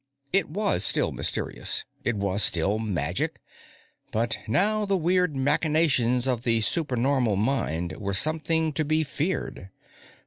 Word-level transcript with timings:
It 0.33 0.49
was 0.49 0.83
still 0.83 1.11
mysterious; 1.11 1.83
it 2.03 2.15
was 2.15 2.41
still 2.41 2.79
magic; 2.79 3.39
but 4.11 4.39
now 4.47 4.83
the 4.83 4.97
weird 4.97 5.35
machinations 5.35 6.25
of 6.25 6.41
the 6.41 6.61
supernormal 6.61 7.35
mind 7.35 7.93
were 7.99 8.15
something 8.15 8.73
to 8.73 8.83
be 8.83 9.03
feared. 9.03 9.69